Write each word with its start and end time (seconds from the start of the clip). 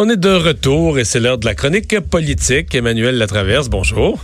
On 0.00 0.08
est 0.08 0.16
de 0.16 0.30
retour 0.30 1.00
et 1.00 1.02
c'est 1.02 1.18
l'heure 1.18 1.38
de 1.38 1.44
la 1.44 1.56
chronique 1.56 1.98
politique. 2.08 2.72
Emmanuel 2.72 3.18
Latraverse, 3.18 3.68
bonjour. 3.68 4.20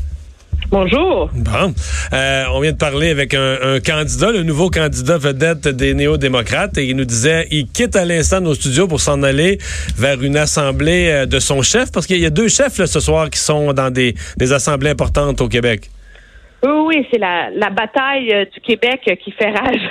Bonjour. 0.71 1.29
Bon, 1.35 1.75
euh, 2.13 2.45
on 2.53 2.61
vient 2.61 2.71
de 2.71 2.77
parler 2.77 3.11
avec 3.11 3.35
un, 3.35 3.81
candidat, 3.85 4.31
le 4.31 4.45
nouveau 4.45 4.71
candidat 4.71 5.19
vedette 5.19 5.67
des 5.67 5.95
néo-démocrates, 5.95 6.79
et 6.79 6.85
il 6.85 6.95
nous 6.95 7.05
disait, 7.05 7.49
il 7.51 7.67
quitte 7.67 7.97
à 7.97 8.05
l'instant 8.05 8.41
nos 8.41 8.55
studios 8.55 8.87
pour 8.87 9.01
s'en 9.01 9.25
aller 9.25 9.59
vers 9.99 10.23
une 10.23 10.37
assemblée 10.37 11.09
euh, 11.11 11.27
de 11.27 11.41
son 11.41 11.61
chef, 11.63 11.91
parce 11.91 12.07
qu'il 12.07 12.21
y 12.21 12.27
a 12.27 12.31
deux 12.31 12.47
chefs 12.47 12.85
ce 12.85 13.01
soir 13.01 13.29
qui 13.29 13.41
sont 13.41 13.73
dans 13.73 13.91
des, 13.91 14.15
assemblées 14.53 14.91
importantes 14.91 15.41
au 15.41 15.49
Québec. 15.49 15.91
Oui, 16.63 16.71
oui, 16.87 17.07
c'est 17.11 17.19
la, 17.19 17.51
bataille 17.71 18.33
euh, 18.33 18.45
du 18.45 18.61
Québec 18.61 19.01
qui 19.25 19.33
fait 19.33 19.51
rage, 19.51 19.91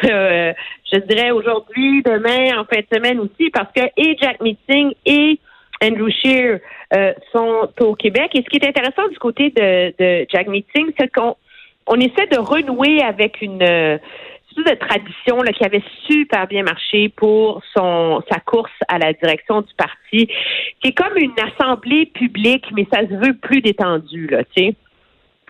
je 0.93 0.99
dirais 1.09 1.31
aujourd'hui, 1.31 2.01
demain, 2.03 2.57
en 2.57 2.63
fin 2.63 2.79
de 2.79 2.87
semaine 2.95 3.19
aussi, 3.19 3.49
parce 3.49 3.67
que 3.75 3.81
et 3.97 4.15
Jack 4.21 4.39
Meeting 4.41 4.93
et 5.05 5.39
Andrew 5.83 6.09
Scheer 6.09 6.59
euh, 6.93 7.13
sont 7.31 7.69
au 7.79 7.95
Québec. 7.95 8.31
Et 8.35 8.43
ce 8.43 8.49
qui 8.49 8.57
est 8.57 8.67
intéressant 8.67 9.07
du 9.09 9.17
côté 9.19 9.49
de, 9.49 9.93
de 9.99 10.25
Jack 10.31 10.47
Meeting, 10.47 10.91
c'est 10.99 11.11
qu'on 11.11 11.35
on 11.87 11.95
essaie 11.99 12.27
de 12.31 12.37
renouer 12.37 13.01
avec 13.01 13.41
une 13.41 13.61
euh, 13.61 13.97
de 14.61 14.75
tradition 14.75 15.41
là, 15.41 15.51
qui 15.51 15.63
avait 15.63 15.83
super 16.07 16.47
bien 16.47 16.63
marché 16.63 17.09
pour 17.09 17.61
son 17.75 18.21
sa 18.31 18.39
course 18.39 18.71
à 18.87 18.99
la 18.99 19.13
direction 19.13 19.61
du 19.61 19.73
parti, 19.75 20.27
qui 20.81 20.89
est 20.89 20.93
comme 20.93 21.17
une 21.17 21.33
assemblée 21.39 22.05
publique, 22.05 22.65
mais 22.73 22.85
ça 22.93 23.01
se 23.01 23.13
veut 23.15 23.33
plus 23.33 23.61
détendu, 23.61 24.27
là, 24.27 24.43
tu 24.55 24.65
sais. 24.65 24.75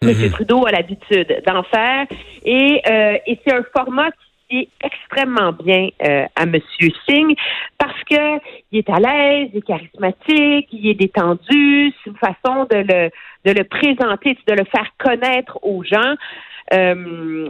Mm 0.01 0.29
Trudeau 0.31 0.65
a 0.65 0.71
l'habitude 0.71 1.41
d'en 1.45 1.63
faire. 1.63 2.05
Et, 2.43 2.81
euh, 2.89 3.17
et 3.25 3.39
c'est 3.45 3.53
un 3.53 3.63
format 3.75 4.09
extrêmement 4.81 5.51
bien 5.51 5.89
euh, 6.05 6.25
à 6.35 6.43
M. 6.43 6.55
Singh 7.07 7.35
parce 7.77 8.03
que 8.09 8.39
il 8.71 8.79
est 8.79 8.89
à 8.89 8.99
l'aise, 8.99 9.49
il 9.53 9.59
est 9.59 9.67
charismatique, 9.67 10.67
il 10.71 10.89
est 10.89 10.93
détendu. 10.95 11.93
C'est 12.03 12.09
une 12.09 12.17
façon 12.17 12.65
de 12.69 12.77
le, 12.77 13.09
de 13.45 13.59
le 13.59 13.63
présenter, 13.63 14.37
de 14.47 14.53
le 14.53 14.65
faire 14.65 14.87
connaître 14.97 15.59
aux 15.61 15.83
gens. 15.83 16.15
Euh, 16.73 17.49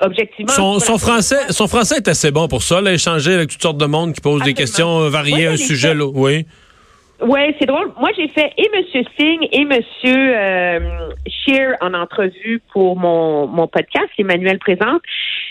objectivement. 0.00 0.80
Son, 0.80 0.98
français, 0.98 1.52
son 1.52 1.68
français 1.68 1.96
est 1.96 2.08
assez 2.08 2.30
bon 2.30 2.48
pour 2.48 2.62
ça, 2.62 2.80
là, 2.80 2.92
échanger 2.92 3.34
avec 3.34 3.50
toutes 3.50 3.62
sortes 3.62 3.78
de 3.78 3.86
monde 3.86 4.14
qui 4.14 4.20
posent 4.20 4.42
des 4.42 4.54
questions 4.54 5.00
euh, 5.02 5.10
variées, 5.10 5.46
un 5.46 5.56
sujet, 5.56 5.94
là. 5.94 6.06
Oui. 6.06 6.46
Oui, 7.20 7.40
c'est 7.58 7.66
drôle. 7.66 7.92
Moi, 7.98 8.10
j'ai 8.16 8.28
fait 8.28 8.52
et 8.56 8.68
M. 8.72 9.04
Singh 9.18 9.48
et 9.50 9.62
M. 9.62 9.72
Euh, 9.72 11.10
Shear 11.26 11.74
en 11.80 11.92
entrevue 11.94 12.62
pour 12.72 12.96
mon, 12.96 13.48
mon 13.48 13.66
podcast, 13.66 14.08
Emmanuel 14.18 14.58
Présente. 14.60 15.02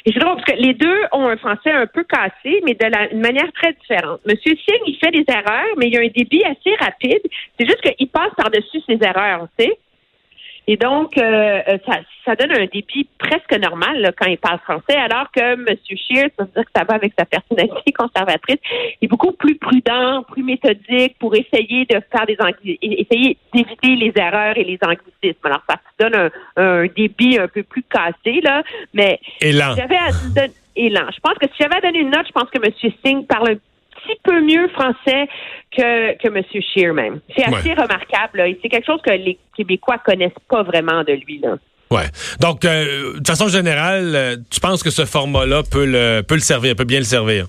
Et 0.06 0.14
c'est 0.14 0.20
drôle 0.20 0.36
parce 0.36 0.45
que 0.45 0.62
les 0.62 0.73
deux 0.73 1.00
ont 1.12 1.28
un 1.28 1.36
français 1.36 1.72
un 1.72 1.86
peu 1.86 2.06
cassé, 2.06 2.62
mais 2.64 2.73
de 2.73 2.86
la, 2.86 3.12
une 3.12 3.20
manière 3.20 3.52
très 3.52 3.73
différente. 3.73 4.22
M. 4.26 4.36
Singh, 4.45 4.82
il 4.86 4.98
fait 4.98 5.12
des 5.12 5.26
erreurs, 5.28 5.76
mais 5.78 5.88
il 5.88 5.98
a 5.98 6.02
un 6.02 6.08
débit 6.08 6.44
assez 6.45 6.73
rapide. 6.80 7.22
C'est 7.60 7.66
juste 7.66 7.82
qu'il 7.82 8.08
passe 8.08 8.32
par-dessus 8.38 8.80
ses 8.88 8.98
erreurs, 9.06 9.48
tu 9.60 9.66
sais. 9.66 9.78
Et 10.70 10.76
donc, 10.76 11.18
euh, 11.18 11.62
euh, 11.68 11.78
ça, 11.88 12.00
ça, 12.26 12.36
donne 12.36 12.52
un 12.52 12.66
débit 12.66 13.08
presque 13.18 13.54
normal 13.54 14.14
quand 14.20 14.28
il 14.28 14.38
parle 14.38 14.60
français, 14.60 14.98
alors 14.98 15.32
que 15.32 15.40
M. 15.40 15.66
Scheer, 15.86 16.28
ça 16.38 16.44
veut 16.44 16.52
dire 16.54 16.66
que 16.66 16.72
ça 16.76 16.84
va 16.84 16.96
avec 16.96 17.14
sa 17.18 17.23
personnalité 17.23 17.94
conservatrice, 17.94 18.58
il 19.02 19.06
est 19.06 19.08
beaucoup 19.08 19.32
plus 19.32 19.56
prudent, 19.56 20.23
plus 20.23 20.44
méthodique 20.44 21.16
pour 21.20 21.34
essayer 21.36 21.86
de 21.86 22.02
faire 22.12 22.26
des 22.26 22.38
essayer 22.82 23.38
d'éviter 23.54 23.95
les 23.95 24.12
erreurs 24.18 24.58
et 24.58 24.66
les 24.66 24.78
anglicismes. 24.82 25.45
Alors, 25.45 25.62
ça 25.70 25.78
donne 26.00 26.30
un, 26.58 26.86
débit 26.88 27.40
un 27.40 27.48
peu 27.48 27.64
plus 27.64 27.84
cassé, 27.84 28.42
là, 28.42 28.62
mais 28.94 29.22
j'avais 29.42 29.95
à 29.95 30.12
donner 30.36 30.54
élan. 30.76 31.08
Je 31.16 31.20
pense 31.22 31.38
que 31.40 31.48
si 31.48 31.62
j'avais 31.62 31.78
à 31.78 31.82
donner 31.82 32.00
une 32.00 32.12
note, 32.12 32.28
je 32.28 32.34
pense 32.34 32.50
que 32.50 32.60
M. 32.62 32.92
Singh 33.06 33.26
parle 33.26 33.52
un 33.52 33.56
petit 33.56 34.20
peu 34.23 34.42
mieux 34.42 34.68
français 34.70 35.28
que, 35.78 36.17
que 36.17 36.28
M. 36.28 36.44
Scheer 36.61 36.94
même. 36.94 37.20
C'est 37.36 37.45
assez 37.45 37.73
remarquable. 37.73 38.44
C'est 38.61 38.70
quelque 38.70 38.86
chose 38.86 39.02
que 39.06 39.11
les 39.11 39.38
Québécois 39.56 40.00
connaissent 40.00 40.44
pas 40.50 40.64
vraiment 40.64 41.03
de 41.03 41.14
lui. 41.14 41.39
Là. 41.39 41.56
Ouais. 41.89 42.08
Donc, 42.42 42.66
euh, 42.66 43.20
de 43.20 43.28
façon 43.28 43.47
générale, 43.47 44.14
euh, 44.16 44.36
tu 44.49 44.60
penses 44.60 44.83
que 44.83 44.89
ce 44.89 45.05
format-là 45.05 45.61
peut 45.71 45.86
le, 45.86 46.21
peut 46.21 46.36
le 46.36 46.42
servir, 46.42 46.76
peut 46.76 46.83
bien 46.83 46.99
le 46.99 47.05
servir? 47.05 47.45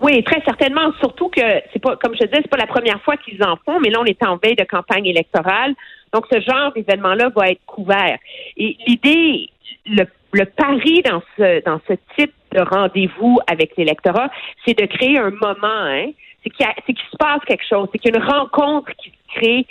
Oui, 0.00 0.22
très 0.22 0.40
certainement. 0.44 0.92
Surtout 1.00 1.28
que 1.28 1.40
c'est 1.72 1.82
pas, 1.82 1.96
comme 1.96 2.14
je 2.14 2.24
disais, 2.24 2.38
c'est 2.42 2.50
pas 2.50 2.56
la 2.56 2.66
première 2.66 3.00
fois 3.02 3.16
qu'ils 3.16 3.42
en 3.42 3.56
font, 3.64 3.80
mais 3.80 3.90
là, 3.90 3.98
on 4.00 4.04
est 4.04 4.22
en 4.24 4.36
veille 4.36 4.56
de 4.56 4.64
campagne 4.64 5.06
électorale. 5.06 5.74
Donc, 6.14 6.24
ce 6.32 6.40
genre 6.40 6.72
d'événement-là 6.74 7.30
va 7.36 7.50
être 7.50 7.64
couvert. 7.66 8.18
Et 8.56 8.76
l'idée, 8.86 9.50
le, 9.86 10.04
le 10.32 10.44
pari 10.46 11.02
dans 11.02 11.22
ce, 11.36 11.62
dans 11.64 11.80
ce 11.88 11.94
type 12.16 12.32
de 12.52 12.60
rendez-vous 12.60 13.40
avec 13.46 13.76
l'électorat, 13.76 14.30
c'est 14.64 14.78
de 14.78 14.86
créer 14.86 15.18
un 15.18 15.30
moment, 15.30 15.84
hein? 15.84 16.10
C'est 16.42 16.50
qu'il, 16.50 16.96
se 17.10 17.16
passe 17.16 17.40
quelque 17.46 17.64
chose, 17.68 17.88
c'est 17.92 17.98
qu'il 17.98 18.14
y 18.14 18.16
a 18.16 18.20
une 18.20 18.30
rencontre 18.30 18.92
qui 18.96 19.12
crée, 19.34 19.66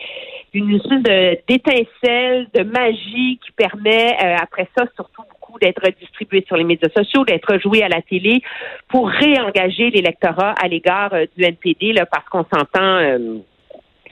une 0.53 0.75
espèce 0.75 1.01
de, 1.01 1.39
d'étincelle, 1.47 2.47
de 2.53 2.63
magie 2.63 3.39
qui 3.43 3.51
permet, 3.53 4.15
euh, 4.23 4.35
après 4.41 4.67
ça, 4.77 4.85
surtout 4.95 5.23
beaucoup 5.29 5.57
d'être 5.59 5.87
distribué 5.99 6.43
sur 6.45 6.57
les 6.57 6.63
médias 6.63 6.89
sociaux, 6.89 7.25
d'être 7.25 7.57
joué 7.59 7.83
à 7.83 7.87
la 7.87 8.01
télé 8.01 8.41
pour 8.89 9.09
réengager 9.09 9.89
l'électorat 9.89 10.53
à 10.61 10.67
l'égard 10.67 11.13
euh, 11.13 11.25
du 11.35 11.43
NPD, 11.43 11.93
là, 11.93 12.05
parce 12.05 12.27
qu'on 12.29 12.45
s'entend. 12.53 12.99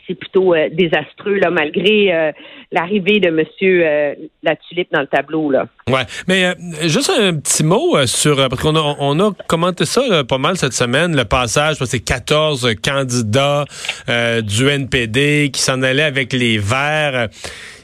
C'est 0.07 0.15
plutôt 0.15 0.53
euh, 0.53 0.69
désastreux 0.71 1.35
là, 1.35 1.49
malgré 1.49 2.13
euh, 2.13 2.31
l'arrivée 2.71 3.19
de 3.19 3.31
Monsieur 3.31 3.83
euh, 3.85 4.13
la 4.43 4.55
tulipe 4.55 4.91
dans 4.91 5.01
le 5.01 5.07
tableau 5.07 5.49
là. 5.49 5.67
Ouais, 5.89 6.03
mais 6.27 6.53
juste 6.87 7.11
un 7.15 7.35
petit 7.35 7.63
mot 7.63 7.95
sur 8.05 8.37
parce 8.49 8.61
qu'on 8.61 8.75
a 8.75 8.95
on 8.99 9.19
a 9.19 9.31
commenté 9.47 9.85
ça 9.85 10.23
pas 10.23 10.37
mal 10.37 10.57
cette 10.57 10.73
semaine 10.73 11.15
le 11.15 11.25
passage 11.25 11.77
c'est 11.85 11.99
14 11.99 12.75
candidats 12.83 13.65
du 14.07 14.67
NPD 14.67 15.51
qui 15.53 15.61
s'en 15.61 15.83
allaient 15.83 16.01
avec 16.01 16.33
les 16.33 16.57
Verts 16.57 17.29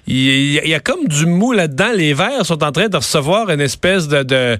il 0.07 0.67
y, 0.67 0.73
a 0.73 0.79
comme 0.79 1.07
du 1.07 1.25
mou 1.25 1.51
là-dedans. 1.51 1.91
Les 1.95 2.13
Verts 2.13 2.45
sont 2.45 2.63
en 2.63 2.71
train 2.71 2.89
de 2.89 2.97
recevoir 2.97 3.49
une 3.49 3.61
espèce 3.61 4.07
de 4.07 4.23
de, 4.23 4.57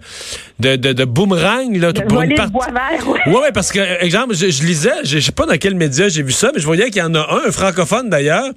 de, 0.60 0.76
de, 0.76 1.06
boomerang. 1.06 1.76
Là, 1.76 1.94
pour 1.94 2.22
une 2.22 2.36
part... 2.36 2.50
ouais. 2.54 3.34
ouais, 3.34 3.52
parce 3.54 3.72
que, 3.72 4.04
exemple, 4.04 4.36
je, 4.36 4.46
lisais, 4.64 4.92
je 5.04 5.20
sais 5.20 5.32
pas 5.32 5.46
dans 5.46 5.58
quel 5.58 5.76
média 5.76 6.08
j'ai 6.08 6.24
vu 6.24 6.32
ça, 6.32 6.52
mais 6.54 6.60
je 6.60 6.66
voyais 6.66 6.86
qu'il 6.86 7.02
y 7.02 7.06
en 7.06 7.16
a 7.16 7.20
un, 7.20 7.48
un 7.48 7.52
francophone 7.52 8.10
d'ailleurs, 8.10 8.50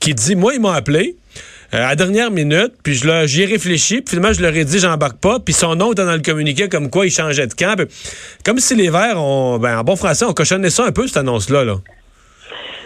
qui 0.00 0.14
dit, 0.14 0.34
moi, 0.34 0.54
ils 0.54 0.60
m'ont 0.60 0.70
appelé. 0.70 1.16
Euh, 1.72 1.76
à 1.76 1.90
la 1.90 1.96
dernière 1.96 2.32
minute, 2.32 2.72
puis 2.82 2.96
je 2.96 3.26
j'y 3.26 3.42
ai 3.42 3.46
réfléchi, 3.46 4.00
puis 4.00 4.16
finalement 4.16 4.32
je 4.32 4.42
leur 4.42 4.52
ai 4.56 4.64
dit 4.64 4.80
j'embarque 4.80 5.18
pas, 5.18 5.38
puis 5.38 5.54
son 5.54 5.76
nom 5.76 5.92
était 5.92 6.04
dans 6.04 6.14
le 6.14 6.20
communiqué 6.20 6.68
comme 6.68 6.90
quoi 6.90 7.06
il 7.06 7.12
changeait 7.12 7.46
de 7.46 7.54
camp. 7.54 7.80
Comme 8.44 8.58
si 8.58 8.74
les 8.74 8.90
Verts 8.90 9.22
ont 9.22 9.58
ben 9.58 9.78
en 9.78 9.84
bon 9.84 9.94
français, 9.94 10.24
on 10.24 10.32
cochonnait 10.32 10.70
ça 10.70 10.84
un 10.84 10.90
peu 10.90 11.06
cette 11.06 11.18
annonce 11.18 11.48
là 11.48 11.62
là. 11.64 11.76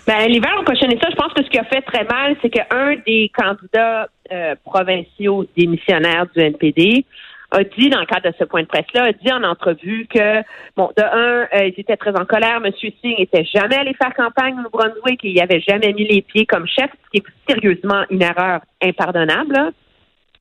Ben, 0.06 0.30
ont 0.58 0.64
cochonné 0.64 0.98
ça. 1.00 1.08
Je 1.10 1.16
pense 1.16 1.32
que 1.32 1.42
ce 1.42 1.48
qui 1.48 1.58
a 1.58 1.64
fait 1.64 1.80
très 1.82 2.04
mal, 2.04 2.36
c'est 2.42 2.50
qu'un 2.50 2.96
des 3.06 3.30
candidats 3.34 4.08
euh, 4.30 4.54
provinciaux 4.64 5.46
démissionnaires 5.56 6.26
du 6.34 6.42
NPD 6.42 7.04
a 7.50 7.62
dit, 7.62 7.88
dans 7.88 8.00
le 8.00 8.06
cadre 8.06 8.30
de 8.30 8.34
ce 8.38 8.44
point 8.44 8.62
de 8.62 8.66
presse-là, 8.66 9.04
a 9.04 9.12
dit 9.12 9.32
en 9.32 9.42
entrevue 9.44 10.06
que, 10.12 10.42
bon, 10.76 10.90
de 10.96 11.02
un, 11.02 11.46
euh, 11.54 11.68
ils 11.68 11.80
étaient 11.80 11.96
très 11.96 12.10
en 12.18 12.24
colère. 12.24 12.60
M. 12.64 12.72
Singh 12.72 13.18
n'était 13.18 13.44
jamais 13.44 13.76
allé 13.76 13.94
faire 13.94 14.12
campagne 14.14 14.54
au 14.54 14.62
Nouveau-Brunswick 14.62 15.24
et 15.24 15.30
il 15.30 15.40
avait 15.40 15.60
jamais 15.60 15.92
mis 15.92 16.06
les 16.06 16.22
pieds 16.22 16.46
comme 16.46 16.66
chef, 16.66 16.90
ce 16.90 17.10
qui 17.10 17.18
est 17.18 17.52
sérieusement 17.52 18.04
une 18.10 18.22
erreur 18.22 18.60
impardonnable. 18.82 19.72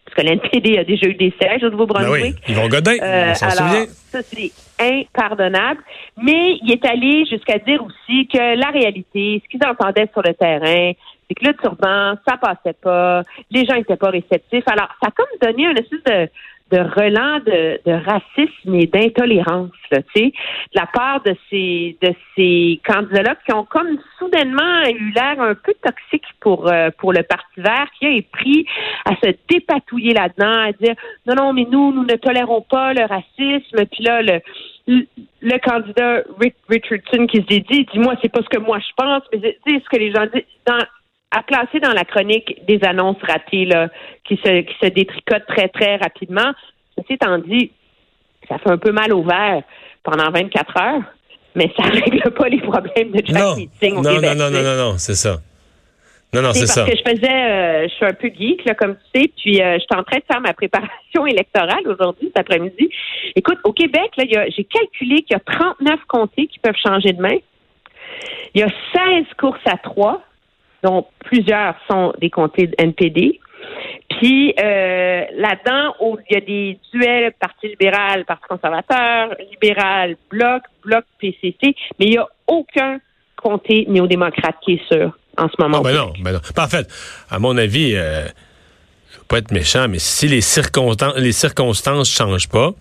Parce 0.05 0.15
que 0.15 0.21
l'NPD 0.21 0.77
a 0.77 0.83
déjà 0.83 1.07
eu 1.07 1.15
des 1.15 1.33
sièges 1.39 1.63
au 1.63 1.69
Nouveau-Brunswick. 1.69 2.21
Ben 2.21 2.33
oui, 2.35 2.35
ils 2.47 2.55
vont 2.55 2.67
godin, 2.67 2.97
euh, 3.01 3.31
on 3.31 3.49
souvient. 3.49 3.85
Ça, 4.11 4.21
c'est 4.21 4.51
impardonnable. 4.79 5.81
Mais 6.21 6.57
il 6.61 6.71
est 6.71 6.85
allé 6.85 7.25
jusqu'à 7.25 7.57
dire 7.59 7.83
aussi 7.83 8.27
que 8.27 8.57
la 8.57 8.69
réalité, 8.69 9.41
ce 9.43 9.49
qu'ils 9.49 9.65
entendaient 9.67 10.09
sur 10.11 10.21
le 10.21 10.33
terrain, 10.33 10.91
c'est 11.27 11.35
que 11.35 11.45
le 11.45 11.53
turban, 11.55 12.15
ça 12.27 12.37
passait 12.37 12.77
pas, 12.81 13.23
les 13.49 13.65
gens 13.65 13.75
étaient 13.75 13.95
pas 13.95 14.09
réceptifs. 14.09 14.67
Alors, 14.67 14.89
ça 15.01 15.07
a 15.07 15.11
comme 15.11 15.25
donné 15.41 15.67
un 15.67 15.75
espèce 15.75 16.03
de 16.03 16.29
de 16.73 16.79
relents 16.79 17.39
de, 17.45 17.79
de 17.85 17.91
racisme 17.91 18.73
et 18.73 18.87
d'intolérance, 18.87 19.69
tu 19.91 19.97
sais, 20.15 20.25
de 20.25 20.79
la 20.79 20.87
part 20.87 21.21
de 21.21 21.35
ces 21.49 21.95
de 22.01 22.13
ces 22.35 22.81
candidats-là 22.85 23.35
qui 23.45 23.53
ont 23.53 23.65
comme 23.65 23.99
soudainement 24.17 24.81
eu 24.87 25.11
l'air 25.11 25.39
un 25.39 25.53
peu 25.53 25.73
toxique 25.83 26.25
pour 26.39 26.67
euh, 26.67 26.89
pour 26.97 27.13
le 27.13 27.21
Parti 27.21 27.61
Vert, 27.61 27.87
qui 27.99 28.07
a 28.07 28.21
pris 28.31 28.65
à 29.05 29.15
se 29.23 29.35
dépatouiller 29.49 30.13
là-dedans, 30.13 30.69
à 30.69 30.71
dire 30.71 30.95
non 31.27 31.35
non 31.35 31.53
mais 31.53 31.67
nous 31.69 31.93
nous 31.93 32.05
ne 32.05 32.15
tolérons 32.15 32.61
pas 32.61 32.93
le 32.93 33.05
racisme, 33.05 33.85
puis 33.91 34.03
là 34.03 34.23
le 34.23 34.41
le, 34.85 35.57
candidat 35.59 36.23
Rick 36.39 36.55
Richardson 36.67 37.25
qui 37.27 37.37
se 37.37 37.43
dit, 37.43 37.61
dis-moi, 37.93 38.15
c'est 38.21 38.27
pas 38.27 38.41
ce 38.41 38.49
que 38.49 38.59
moi 38.59 38.79
je 38.79 38.93
pense, 38.97 39.23
mais 39.31 39.57
c'est 39.65 39.79
ce 39.79 39.89
que 39.89 39.97
les 39.97 40.11
gens 40.11 40.25
disent. 40.33 40.43
Dans, 40.67 40.83
à 41.33 41.41
placer 41.43 41.79
dans 41.79 41.93
la 41.93 42.05
chronique 42.05 42.65
des 42.67 42.79
annonces 42.83 43.21
ratées 43.23 43.65
là, 43.65 43.89
qui 44.23 44.35
se 44.37 44.61
qui 44.61 44.75
se 44.81 44.87
détricotent 44.87 45.47
très 45.47 45.67
très 45.67 45.97
rapidement. 45.97 46.53
Ceci 46.97 47.13
étant 47.13 47.37
dit, 47.39 47.71
ça 48.47 48.57
fait 48.59 48.69
un 48.69 48.77
peu 48.77 48.91
mal 48.91 49.13
au 49.13 49.23
vert 49.23 49.63
pendant 50.03 50.29
24 50.29 50.81
heures, 50.81 51.01
mais 51.55 51.71
ça 51.75 51.83
règle 51.89 52.31
pas 52.31 52.49
les 52.49 52.61
problèmes 52.61 53.11
de 53.11 53.25
Jack 53.25 53.57
Meeting 53.57 53.97
au 53.97 54.01
non, 54.01 54.21
Non, 54.21 54.35
non, 54.35 54.49
non, 54.51 54.63
non, 54.63 54.77
non, 54.77 54.97
c'est 54.97 55.15
ça. 55.15 55.39
Non, 56.33 56.41
non, 56.41 56.51
c'est 56.53 56.65
ça. 56.65 56.83
Parce 56.83 56.91
que 56.91 56.97
je 56.97 57.11
faisais, 57.11 57.31
euh, 57.31 57.87
je 57.87 57.93
suis 57.93 58.05
un 58.05 58.13
peu 58.13 58.27
geek, 58.27 58.65
là, 58.65 58.73
comme 58.73 58.95
tu 58.95 59.21
sais, 59.21 59.31
puis 59.37 59.61
euh, 59.61 59.75
je 59.75 59.79
suis 59.81 59.99
en 59.99 60.03
train 60.03 60.17
de 60.17 60.23
faire 60.25 60.41
ma 60.41 60.53
préparation 60.53 61.25
électorale 61.27 61.87
aujourd'hui, 61.87 62.27
cet 62.27 62.39
après-midi. 62.39 62.89
Écoute, 63.35 63.59
au 63.63 63.71
Québec, 63.71 64.11
là, 64.17 64.23
j'ai 64.25 64.63
calculé 64.63 65.21
qu'il 65.21 65.33
y 65.33 65.35
a 65.35 65.39
39 65.39 65.99
comtés 66.07 66.47
qui 66.47 66.57
peuvent 66.57 66.75
changer 66.75 67.13
de 67.13 67.21
main. 67.21 67.37
Il 68.55 68.61
y 68.61 68.63
a 68.63 68.69
16 68.95 69.25
courses 69.37 69.59
à 69.65 69.77
trois, 69.77 70.23
dont 70.83 71.05
plusieurs 71.25 71.75
sont 71.89 72.13
des 72.19 72.29
comtés 72.29 72.67
de 72.67 72.75
NPD. 72.77 73.39
Puis 74.09 74.53
euh, 74.59 75.23
là-dedans, 75.35 75.95
il 76.29 76.33
y 76.33 76.37
a 76.37 76.41
des 76.41 76.79
duels 76.93 77.33
Parti 77.39 77.69
libéral, 77.69 78.25
Parti 78.25 78.43
conservateur, 78.47 79.35
libéral, 79.51 80.17
Bloc, 80.29 80.63
Bloc, 80.83 81.05
PCC, 81.19 81.75
mais 81.99 82.05
il 82.05 82.11
n'y 82.11 82.17
a 82.17 82.27
aucun 82.47 82.99
comté 83.35 83.85
néo-démocrate 83.89 84.55
qui 84.63 84.73
est 84.73 84.87
sûr 84.91 85.17
en 85.37 85.47
ce 85.47 85.61
moment. 85.61 85.79
Ah 85.79 85.83
ben 85.83 85.95
non, 85.95 86.13
ben 86.19 86.33
non. 86.33 86.39
En 86.57 86.67
fait, 86.67 86.87
à 87.29 87.39
mon 87.39 87.57
avis, 87.57 87.95
euh, 87.95 88.25
je 89.11 89.17
veux 89.17 89.25
pas 89.27 89.39
être 89.39 89.51
méchant, 89.51 89.87
mais 89.87 89.99
si 89.99 90.27
les 90.27 90.41
circonstances 90.41 91.15
les 91.17 91.31
circonstances 91.31 92.09
changent 92.09 92.49
pas, 92.49 92.71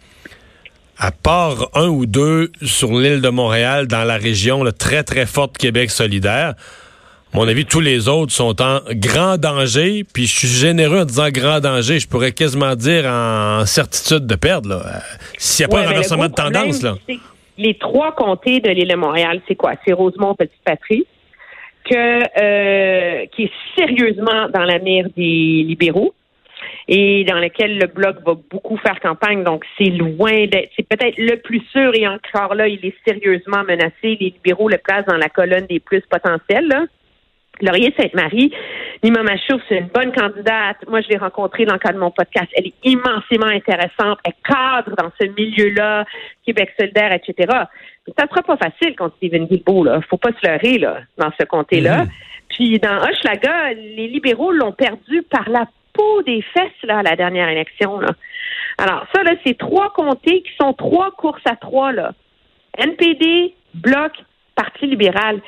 à 0.99 1.11
part 1.11 1.69
un 1.75 1.89
ou 1.89 2.07
deux 2.07 2.51
sur 2.63 2.93
l'île 2.93 3.21
de 3.21 3.29
Montréal, 3.29 3.87
dans 3.87 4.05
la 4.05 4.17
région 4.17 4.65
très, 4.77 5.03
très 5.03 5.27
forte 5.27 5.57
Québec 5.57 5.91
solidaire, 5.91 6.55
mon 7.35 7.49
avis, 7.49 7.65
tous 7.65 7.81
les 7.81 8.09
autres 8.09 8.33
sont 8.33 8.61
en 8.61 8.81
grand 8.91 9.39
danger, 9.39 10.05
puis 10.05 10.27
je 10.27 10.39
suis 10.39 10.49
généreux 10.49 11.01
en 11.01 11.05
disant 11.05 11.29
grand 11.31 11.61
danger, 11.61 11.99
je 11.99 12.09
pourrais 12.09 12.33
quasiment 12.33 12.75
dire 12.75 13.07
en 13.07 13.65
certitude 13.65 14.27
de 14.27 14.35
perdre, 14.35 14.69
là. 14.69 14.83
Euh, 14.85 14.99
s'il 15.39 15.67
n'y 15.67 15.73
a 15.73 15.77
pas 15.77 15.83
un 15.83 15.89
renversement 15.89 16.29
de 16.29 16.35
tendance, 16.35 16.83
là. 16.83 16.95
Les 17.59 17.75
trois 17.75 18.13
comtés 18.13 18.61
de 18.61 18.71
l'île 18.71 18.89
de 18.89 18.97
Montréal, 18.97 19.41
c'est 19.49 19.55
quoi? 19.55 19.75
C'est 19.85 19.93
Rosemont, 19.93 20.35
Petite-Patrie, 20.35 21.07
que, 21.85 22.23
euh, 22.43 23.27
qui 23.35 23.45
est 23.45 23.53
sérieusement 23.79 24.49
dans 24.53 24.65
la 24.65 24.79
mire 24.79 25.07
des 25.17 25.65
libéraux 25.67 26.15
et 26.89 27.25
dans 27.25 27.39
lequel 27.39 27.79
le 27.79 27.87
bloc 27.87 28.17
va 28.27 28.35
beaucoup 28.51 28.77
faire 28.79 29.01
campagne. 29.01 29.43
Donc, 29.45 29.65
c'est 29.79 29.91
loin 29.91 30.47
d'être, 30.47 30.71
c'est 30.77 30.87
peut-être 30.87 31.17
le 31.19 31.37
plus 31.37 31.63
sûr 31.73 31.93
et 31.95 32.07
encore 32.07 32.55
là, 32.55 32.69
il 32.69 32.85
est 32.85 32.95
sérieusement 33.07 33.65
menacé. 33.65 33.93
Les 34.03 34.33
libéraux 34.35 34.69
le 34.69 34.79
placent 34.79 35.07
dans 35.07 35.17
la 35.17 35.29
colonne 35.29 35.67
des 35.67 35.81
plus 35.81 36.03
potentiels. 36.11 36.67
Là. 36.69 36.85
Laurier 37.61 37.95
Sainte-Marie, 37.97 38.53
Nima 39.03 39.23
Machouf, 39.23 39.61
c'est 39.69 39.79
une 39.79 39.89
bonne 39.89 40.13
candidate. 40.13 40.79
Moi, 40.89 41.01
je 41.03 41.09
l'ai 41.09 41.19
rencontrée 41.19 41.65
dans 41.65 41.75
le 41.75 41.79
cadre 41.79 41.95
de 41.95 42.01
mon 42.01 42.11
podcast. 42.11 42.49
Elle 42.55 42.69
est 42.69 42.75
immensément 42.85 43.47
intéressante. 43.47 44.19
Elle 44.25 44.33
cadre 44.45 44.97
dans 44.97 45.11
ce 45.21 45.27
milieu-là, 45.27 46.05
Québec 46.47 46.71
solidaire, 46.79 47.13
etc. 47.13 47.35
Mais 48.07 48.15
ça 48.19 48.27
sera 48.29 48.43
pas 48.43 48.57
facile 48.57 48.97
contre 48.97 49.17
Stephen 49.17 49.47
Guilbeault, 49.47 49.85
là. 49.85 50.01
Faut 50.09 50.17
pas 50.17 50.31
se 50.41 50.47
leurrer, 50.47 50.79
là, 50.79 51.01
dans 51.19 51.31
ce 51.39 51.45
comté-là. 51.45 52.05
Mm-hmm. 52.05 52.09
Puis, 52.49 52.79
dans 52.79 52.97
Hochelaga, 52.97 53.73
les 53.75 54.09
libéraux 54.09 54.53
l'ont 54.53 54.73
perdu 54.73 55.23
par 55.23 55.49
la 55.49 55.67
peau 55.93 56.23
des 56.23 56.43
fesses, 56.43 56.83
là, 56.85 56.99
à 56.99 57.03
la 57.03 57.17
dernière 57.17 57.49
élection, 57.49 58.01
là. 58.01 58.11
Alors, 58.79 59.07
ça, 59.15 59.23
là, 59.23 59.33
c'est 59.45 59.59
trois 59.59 59.93
comtés 59.93 60.43
qui 60.43 60.53
sont 60.61 60.73
trois 60.73 61.11
courses 61.13 61.47
à 61.47 61.57
trois, 61.57 61.93
là. 61.93 62.13
NPD, 62.79 63.55
Bloc, 63.75 64.13
Parti 64.55 64.87
libéral 64.87 65.41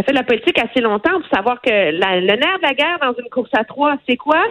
as 0.00 0.02
fait 0.02 0.12
de 0.12 0.16
la 0.16 0.22
politique 0.22 0.58
assez 0.58 0.80
longtemps 0.80 1.20
pour 1.20 1.28
savoir 1.28 1.60
que 1.60 1.70
le 1.70 2.36
nerf 2.36 2.58
de 2.58 2.62
la 2.62 2.74
guerre 2.74 2.98
dans 3.00 3.14
une 3.18 3.28
course 3.30 3.50
à 3.52 3.64
trois, 3.64 3.96
c'est 4.08 4.16
quoi? 4.16 4.42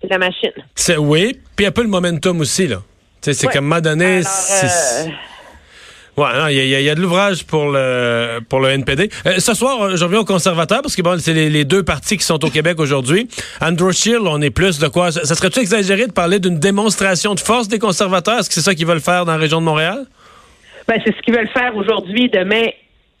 C'est 0.00 0.10
la 0.10 0.18
machine. 0.18 0.52
C'est, 0.74 0.96
oui, 0.96 1.38
puis 1.56 1.66
un 1.66 1.70
peu 1.70 1.82
le 1.82 1.88
momentum 1.88 2.40
aussi, 2.40 2.66
là. 2.66 2.78
C'est 3.22 3.48
qu'à 3.48 3.58
un 3.58 3.62
moment 3.62 3.80
donné... 3.80 4.20
Euh, 4.20 5.06
ouais, 6.16 6.54
il 6.54 6.68
y, 6.68 6.90
a 6.90 6.94
de 6.94 7.00
l'ouvrage 7.00 7.44
pour 7.44 7.70
le 7.70 8.38
pour 8.48 8.60
le 8.60 8.68
NPD. 8.68 9.10
Euh, 9.26 9.38
ce 9.38 9.54
soir, 9.54 9.82
euh, 9.82 9.96
je 9.96 10.04
reviens 10.04 10.20
aux 10.20 10.24
conservateurs 10.24 10.82
parce 10.82 10.94
que 10.94 11.02
bon, 11.02 11.18
c'est 11.18 11.32
les, 11.32 11.64
deux 11.64 11.82
partis 11.82 12.16
qui 12.16 12.24
sont 12.24 12.44
au 12.44 12.50
Québec 12.50 12.78
aujourd'hui. 12.78 13.28
Andrew 13.60 13.90
Scheer, 13.90 14.20
on 14.22 14.40
est 14.40 14.50
plus 14.50 14.78
de 14.78 14.86
quoi? 14.86 15.10
Ça 15.10 15.34
serait-tu 15.34 15.58
exagéré 15.60 16.06
de 16.06 16.12
parler 16.12 16.38
d'une 16.38 16.60
démonstration 16.60 17.34
de 17.34 17.40
force 17.40 17.66
des 17.66 17.80
conservateurs? 17.80 18.38
Est-ce 18.38 18.48
que 18.48 18.54
c'est 18.54 18.60
ça 18.60 18.74
qu'ils 18.74 18.86
veulent 18.86 19.00
faire 19.00 19.24
dans 19.24 19.32
la 19.32 19.38
région 19.38 19.60
de 19.60 19.64
Montréal? 19.64 20.06
Ben, 20.86 21.00
c'est 21.04 21.16
ce 21.16 21.20
qu'ils 21.22 21.34
veulent 21.34 21.48
faire 21.48 21.74
aujourd'hui, 21.74 22.30
demain 22.30 22.66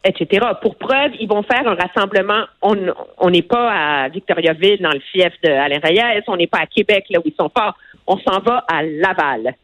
etc. 0.06 0.46
Pour 0.62 0.76
preuve, 0.76 1.12
ils 1.20 1.28
vont 1.28 1.42
faire 1.42 1.66
un 1.66 1.74
rassemblement. 1.74 2.44
On 2.62 3.30
n'est 3.30 3.42
pas 3.42 3.70
à 3.70 4.08
Victoriaville, 4.08 4.80
dans 4.80 4.92
le 4.92 5.00
fief 5.12 5.32
de 5.42 5.50
Alain 5.50 5.80
Reyes. 5.82 6.22
On 6.28 6.36
n'est 6.36 6.46
pas 6.46 6.60
à 6.60 6.66
Québec, 6.66 7.06
là 7.10 7.18
où 7.18 7.22
ils 7.24 7.34
sont 7.38 7.50
forts. 7.56 7.76
On 8.06 8.18
s'en 8.18 8.40
va 8.40 8.64
à 8.68 8.82
Laval. 8.82 9.54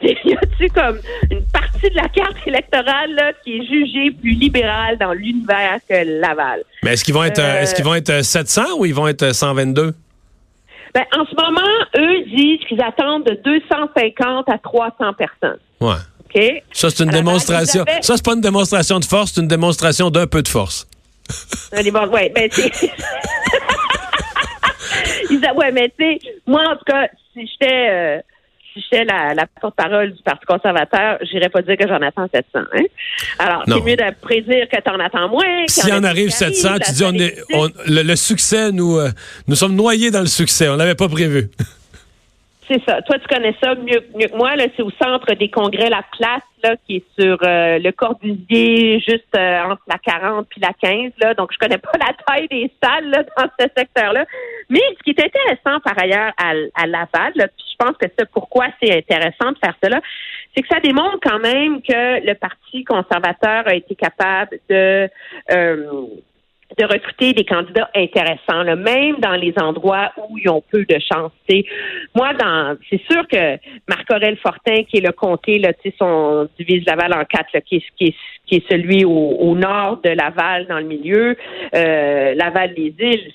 Y 0.02 0.32
a-tu 0.32 0.68
comme 0.70 0.98
une 1.30 1.44
partie 1.52 1.90
de 1.90 1.96
la 1.96 2.08
carte 2.08 2.36
électorale 2.46 3.12
là, 3.14 3.32
qui 3.44 3.58
est 3.58 3.66
jugée 3.66 4.10
plus 4.10 4.30
libérale 4.30 4.96
dans 4.96 5.12
l'univers 5.12 5.78
que 5.86 6.20
Laval? 6.20 6.62
Mais 6.82 6.94
est-ce 6.94 7.04
qu'ils 7.04 7.12
vont 7.12 7.24
être, 7.24 7.38
euh, 7.38 7.60
est-ce 7.60 7.74
qu'ils 7.74 7.84
vont 7.84 7.94
être 7.94 8.24
700 8.24 8.78
ou 8.78 8.86
ils 8.86 8.94
vont 8.94 9.08
être 9.08 9.34
122? 9.34 9.94
Ben, 10.94 11.04
en 11.16 11.24
ce 11.24 11.34
moment, 11.36 11.60
eux 11.98 12.24
disent 12.34 12.60
qu'ils 12.66 12.82
attendent 12.82 13.24
de 13.24 13.38
250 13.44 14.48
à 14.48 14.58
300 14.58 15.12
personnes. 15.12 15.60
Ouais. 15.80 16.00
Ça, 16.72 16.90
c'est 16.90 17.04
une 17.04 17.10
démonstration. 17.10 17.84
Ça, 18.00 18.16
c'est 18.16 18.24
pas 18.24 18.34
une 18.34 18.40
démonstration 18.40 18.98
de 18.98 19.04
force, 19.04 19.32
c'est 19.34 19.40
une 19.40 19.48
démonstration 19.48 20.10
d'un 20.10 20.26
peu 20.26 20.42
de 20.42 20.48
force. 20.48 20.86
oui, 21.72 22.30
ben, 22.34 22.48
c'est. 22.50 22.70
ouais, 25.56 25.72
mais 25.72 25.92
tu 25.98 26.04
sais, 26.04 26.18
moi, 26.46 26.62
en 26.72 26.76
tout 26.76 26.84
cas, 26.86 27.06
si 27.34 27.46
j'étais. 27.46 27.88
Euh, 27.90 28.20
si 28.72 28.80
j'étais 28.82 29.04
la, 29.04 29.34
la 29.34 29.46
porte-parole 29.60 30.12
du 30.12 30.22
Parti 30.22 30.46
conservateur, 30.46 31.18
j'irais 31.22 31.48
pas 31.48 31.60
dire 31.62 31.76
que 31.76 31.88
j'en 31.88 32.00
attends 32.02 32.28
700. 32.32 32.66
Hein? 32.72 32.84
Alors, 33.40 33.64
c'est 33.66 33.80
mieux 33.80 33.96
de 33.96 34.14
prédire 34.20 34.68
que 34.68 34.80
tu 34.80 34.90
en 34.90 35.00
attends 35.00 35.28
moins. 35.28 35.64
Si 35.66 35.92
en 35.92 36.04
arrive 36.04 36.30
700, 36.30 36.74
tu 36.86 36.92
dis 36.92 37.04
on 37.04 37.14
est, 37.14 37.36
le, 37.86 38.14
succès, 38.14 38.70
nous, 38.70 38.96
euh, 38.96 39.10
nous 39.48 39.56
sommes 39.56 39.74
noyés 39.74 40.12
dans 40.12 40.20
le 40.20 40.26
succès. 40.26 40.68
On 40.68 40.76
l'avait 40.76 40.94
pas 40.94 41.08
prévu. 41.08 41.50
C'est 42.70 42.80
ça. 42.86 43.02
Toi, 43.02 43.18
tu 43.18 43.26
connais 43.26 43.56
ça 43.60 43.74
mieux, 43.74 44.00
mieux 44.14 44.28
que 44.28 44.36
moi. 44.36 44.54
Là, 44.54 44.66
c'est 44.76 44.82
au 44.82 44.92
centre 44.92 45.34
des 45.34 45.50
congrès 45.50 45.90
La 45.90 46.04
Place, 46.16 46.44
là, 46.62 46.76
qui 46.86 46.96
est 46.96 47.20
sur 47.20 47.36
euh, 47.42 47.80
le 47.80 47.90
Corbusier, 47.90 49.00
juste 49.00 49.34
euh, 49.36 49.62
entre 49.64 49.82
la 49.88 49.98
40 49.98 50.46
puis 50.48 50.60
la 50.60 50.72
15. 50.80 51.10
Là. 51.20 51.34
Donc, 51.34 51.52
je 51.52 51.58
connais 51.58 51.78
pas 51.78 51.90
la 51.98 52.14
taille 52.24 52.46
des 52.46 52.70
salles 52.80 53.10
là, 53.10 53.24
dans 53.36 53.48
ce 53.58 53.66
secteur-là. 53.76 54.24
Mais 54.68 54.78
ce 54.96 55.02
qui 55.02 55.10
est 55.10 55.20
intéressant 55.20 55.80
par 55.80 55.98
ailleurs 55.98 56.32
à, 56.38 56.52
à 56.80 56.86
Laval, 56.86 57.32
là, 57.34 57.48
puis 57.48 57.66
je 57.72 57.84
pense 57.84 57.96
que 57.96 58.06
c'est 58.16 58.30
pourquoi 58.30 58.66
c'est 58.80 58.96
intéressant 58.96 59.50
de 59.50 59.58
faire 59.58 59.74
cela, 59.82 60.00
c'est 60.54 60.62
que 60.62 60.68
ça 60.68 60.78
démontre 60.78 61.18
quand 61.22 61.40
même 61.40 61.82
que 61.82 62.24
le 62.24 62.34
Parti 62.34 62.84
conservateur 62.84 63.66
a 63.66 63.74
été 63.74 63.96
capable 63.96 64.60
de 64.68 65.08
euh, 65.50 66.04
de 66.78 66.84
recruter 66.84 67.32
des 67.32 67.44
candidats 67.44 67.90
intéressants, 67.94 68.62
là, 68.62 68.76
même 68.76 69.16
dans 69.18 69.34
les 69.34 69.52
endroits 69.60 70.12
où 70.16 70.38
ils 70.38 70.48
ont 70.48 70.62
peu 70.70 70.84
de 70.84 70.98
chance. 71.00 71.32
Moi, 72.14 72.32
dans 72.34 72.76
c'est 72.88 73.02
sûr 73.10 73.26
que 73.26 73.56
Marc-Aurel 73.88 74.36
Fortin, 74.36 74.84
qui 74.84 74.98
est 74.98 75.06
le 75.06 75.12
comté, 75.12 75.58
là, 75.58 75.72
son 75.98 76.48
divise 76.58 76.84
Laval 76.86 77.12
en 77.12 77.24
quatre, 77.24 77.48
là, 77.52 77.60
qui, 77.60 77.76
est, 77.76 77.84
qui, 77.96 78.04
est, 78.06 78.14
qui 78.46 78.56
est 78.56 78.70
celui 78.70 79.04
au, 79.04 79.54
nord 79.56 80.00
de 80.02 80.10
Laval, 80.10 80.66
dans 80.66 80.78
le 80.78 80.84
milieu, 80.84 81.36
euh, 81.74 82.34
Laval-les-Îles, 82.34 83.32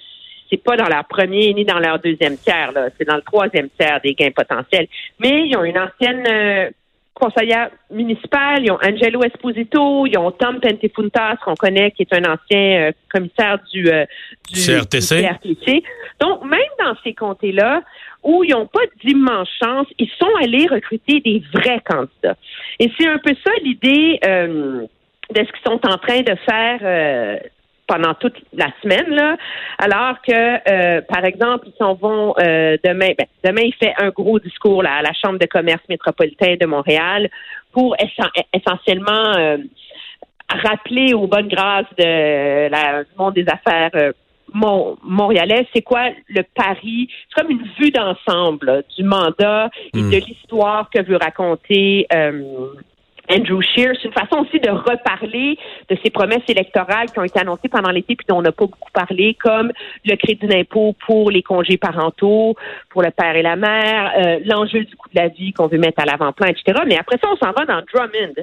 c'est 0.50 0.64
pas 0.64 0.78
dans 0.78 0.88
leur 0.88 1.06
premier 1.06 1.54
ni 1.54 1.66
dans 1.66 1.80
leur 1.80 2.00
deuxième 2.00 2.38
tiers, 2.38 2.72
c'est 2.98 3.06
dans 3.06 3.16
le 3.16 3.22
troisième 3.22 3.70
tiers 3.78 4.00
des 4.02 4.14
gains 4.14 4.32
potentiels. 4.32 4.88
Mais 5.20 5.48
ils 5.48 5.58
ont 5.58 5.64
une 5.64 5.78
ancienne 5.78 6.24
euh, 6.28 6.70
conseillère 7.16 7.70
municipale, 7.90 8.64
ils 8.64 8.72
ont 8.72 8.78
Angelo 8.84 9.24
Esposito, 9.24 10.06
ils 10.06 10.18
ont 10.18 10.32
Tom 10.32 10.60
Pentefuntas, 10.60 11.38
qu'on 11.38 11.56
connaît, 11.56 11.92
qui 11.92 12.04
est 12.04 12.14
un 12.14 12.24
ancien 12.32 12.90
euh, 12.90 12.92
commissaire 13.12 13.58
du, 13.74 13.90
euh, 13.90 14.06
du, 14.52 14.60
CRTC. 14.60 15.84
Donc, 16.20 16.44
même 16.44 16.60
dans 16.78 16.96
ces 17.04 17.14
comtés-là, 17.14 17.82
où 18.22 18.44
ils 18.44 18.52
n'ont 18.52 18.68
pas 18.68 18.82
d'immense 19.04 19.50
chance, 19.64 19.88
ils 19.98 20.10
sont 20.20 20.32
allés 20.42 20.68
recruter 20.68 21.22
des 21.22 21.42
vrais 21.54 21.82
candidats. 21.86 22.38
Et 22.80 22.92
c'est 22.98 23.08
un 23.08 23.20
peu 23.20 23.34
ça 23.44 23.52
l'idée 23.64 24.20
euh, 24.26 24.86
de 25.34 25.38
ce 25.38 25.52
qu'ils 25.52 25.66
sont 25.66 25.80
en 25.88 25.98
train 25.98 26.22
de 26.22 26.36
faire 26.48 27.40
pendant 27.88 28.14
toute 28.16 28.36
la 28.54 28.68
semaine, 28.82 29.10
là, 29.10 29.38
alors 29.78 30.22
que, 30.22 30.32
euh, 30.34 31.02
par 31.02 31.24
exemple, 31.24 31.68
ils 31.68 31.78
s'en 31.78 31.94
vont 31.94 32.34
euh, 32.40 32.78
demain. 32.84 33.12
Ben, 33.18 33.28
demain, 33.44 33.62
il 33.64 33.74
fait 33.74 33.94
un 33.98 34.10
gros 34.10 34.40
discours 34.40 34.84
là, 34.84 34.96
à 34.96 35.02
la 35.02 35.14
Chambre 35.14 35.40
de 35.40 35.46
commerce 35.46 35.84
métropolitain 35.90 36.56
de 36.60 36.66
Montréal 36.66 37.30
pour 37.72 37.96
essentiellement 38.54 39.36
euh, 39.38 39.58
rappeler 40.50 41.14
aux 41.14 41.28
bonnes 41.28 41.48
grâces 41.48 41.86
de 41.98 42.70
la, 42.70 43.04
du 43.04 43.10
monde 43.18 43.34
des 43.34 43.46
affaires 43.48 44.14
montréalais, 44.54 45.68
c'est 45.74 45.82
quoi 45.82 46.10
le 46.30 46.44
pari? 46.44 47.10
C'est 47.28 47.42
comme 47.42 47.52
une 47.52 47.68
vue 47.78 47.92
d'ensemble 47.92 48.84
du 48.96 49.04
mandat 49.04 49.70
et 49.94 50.02
hmm. 50.02 50.12
de 50.12 50.18
l'histoire 50.18 50.90
que 50.90 51.02
veut 51.02 51.18
raconter 51.18 52.08
Andrew 53.32 53.62
Scheer. 53.62 53.94
C'est 54.02 54.08
une 54.08 54.14
façon 54.14 54.42
aussi 54.42 54.60
de 54.60 54.70
reparler 54.70 55.58
de 55.90 55.98
ces 56.04 56.10
promesses 56.10 56.44
électorales 56.48 57.12
qui 57.12 57.20
ont 57.20 57.24
été 57.24 57.40
annoncées 57.40 57.70
pendant 57.70 57.92
l'été 57.92 58.16
puis 58.16 58.26
dont 58.28 58.38
on 58.38 58.42
n'a 58.42 58.52
pas 58.52 58.66
beaucoup 58.66 58.92
parlé, 58.94 59.36
comme 59.36 59.72
le 60.06 60.16
crédit 60.16 60.48
d'impôt 60.48 60.96
pour 61.06 61.32
les 61.32 61.42
congés 61.42 61.78
parentaux, 61.78 62.56
pour 62.90 63.02
le 63.02 63.12
père 63.12 63.36
et 63.36 63.42
la 63.42 63.56
mère, 63.56 64.12
euh, 64.18 64.40
l'enjeu 64.46 64.84
du 64.84 64.96
coût 64.96 65.10
de 65.14 65.20
la 65.20 65.28
vie 65.28 65.54
qu'on 65.54 65.68
veut 65.68 65.78
mettre 65.78 66.02
à 66.02 66.06
l'avant-plan, 66.06 66.48
etc. 66.48 66.82
Mais 66.88 66.98
après 66.98 67.18
ça, 67.22 67.28
on 67.32 67.38
s'en 67.38 67.52
va 67.52 67.66
dans 67.66 67.82
Drummond. 67.94 68.34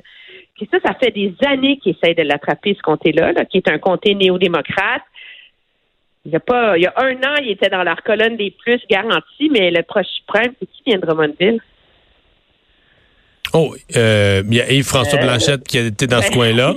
Ça, 0.70 0.78
ça 0.84 0.94
fait 0.94 1.10
des 1.10 1.34
années 1.46 1.78
qu'ils 1.78 1.96
essayent 1.96 2.14
de 2.14 2.22
l'attraper, 2.22 2.74
ce 2.74 2.82
comté-là, 2.82 3.32
qui 3.46 3.58
est 3.58 3.68
un 3.68 3.78
comté 3.78 4.14
néo-démocrate. 4.14 5.02
Il 6.24 6.30
y 6.30 6.36
a 6.36 6.40
pas, 6.40 6.78
il 6.78 6.84
y 6.84 6.86
a 6.86 6.92
un 6.96 7.14
an, 7.14 7.34
il 7.40 7.50
était 7.50 7.68
dans 7.68 7.82
leur 7.82 8.00
colonne 8.04 8.36
des 8.36 8.52
plus 8.52 8.80
garantis, 8.88 9.50
mais 9.50 9.72
le 9.72 9.82
proche 9.82 10.06
suprême, 10.06 10.52
c'est 10.60 10.66
qui 10.66 10.82
vient 10.86 10.98
de 10.98 11.06
Drummondville? 11.06 11.60
Oh, 13.54 13.74
euh, 13.96 14.42
il 14.48 14.54
y 14.54 14.60
a 14.60 14.70
Yves-François 14.72 15.18
euh, 15.18 15.22
Blanchette 15.22 15.64
qui 15.64 15.78
été 15.78 16.06
dans 16.06 16.22
ce 16.22 16.30
coin-là. 16.30 16.74